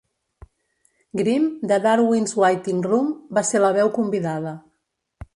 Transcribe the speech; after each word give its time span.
Grimm 1.19 1.43
de 1.71 1.77
Darwin's 1.83 2.33
Waiting 2.43 2.79
Room 2.87 3.11
va 3.39 3.43
ser 3.49 3.61
la 3.65 3.69
veu 3.77 3.91
convidada. 3.99 4.55